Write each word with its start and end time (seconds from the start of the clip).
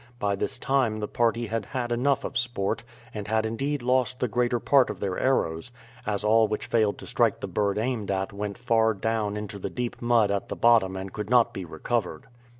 By 0.17 0.35
this 0.35 0.57
time 0.57 0.99
the 0.99 1.07
party 1.07 1.45
had 1.45 1.63
had 1.63 1.91
enough 1.91 2.23
of 2.23 2.35
sport, 2.35 2.83
and 3.13 3.27
had 3.27 3.45
indeed 3.45 3.83
lost 3.83 4.19
the 4.19 4.27
greater 4.27 4.59
part 4.59 4.89
of 4.89 4.99
their 4.99 5.19
arrows, 5.19 5.71
as 6.07 6.23
all 6.23 6.47
which 6.47 6.65
failed 6.65 6.97
to 6.97 7.05
strike 7.05 7.39
the 7.39 7.47
bird 7.47 7.77
aimed 7.77 8.09
at 8.09 8.33
went 8.33 8.57
far 8.57 8.95
down 8.95 9.37
into 9.37 9.59
the 9.59 9.69
deep 9.69 10.01
mud 10.01 10.31
at 10.31 10.49
the 10.49 10.55
bottom 10.55 10.95
and 10.97 11.13
could 11.13 11.29
not 11.29 11.53
be 11.53 11.65
recovered. 11.65 12.23